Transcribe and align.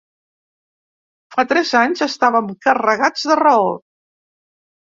Fa 1.35 1.45
tres 1.51 1.75
anys 1.81 2.03
estàvem 2.07 2.49
carregats 2.67 3.29
de 3.33 3.39
raó. 3.45 3.69